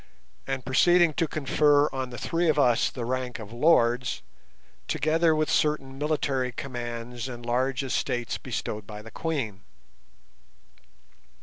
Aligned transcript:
and 0.47 0.65
proceeding 0.65 1.13
to 1.13 1.27
confer 1.27 1.87
on 1.93 2.09
the 2.09 2.17
three 2.17 2.49
of 2.49 2.57
us 2.57 2.89
the 2.89 3.05
rank 3.05 3.37
of 3.37 3.53
"lords", 3.53 4.23
together 4.87 5.35
with 5.35 5.47
certain 5.47 5.95
military 5.95 6.51
commands 6.51 7.29
and 7.29 7.45
large 7.45 7.83
estates 7.83 8.39
bestowed 8.39 8.87
by 8.87 9.03
the 9.03 9.11
Queen. 9.11 9.61